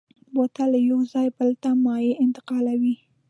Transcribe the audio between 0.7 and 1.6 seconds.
له یو ځایه بل